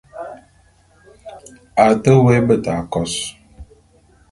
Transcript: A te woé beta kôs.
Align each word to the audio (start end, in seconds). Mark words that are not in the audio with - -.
A 1.85 1.85
te 2.01 2.09
woé 2.21 2.37
beta 2.47 2.73
kôs. 2.91 3.13